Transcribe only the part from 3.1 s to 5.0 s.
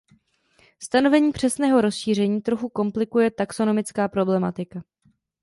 taxonomická problematika.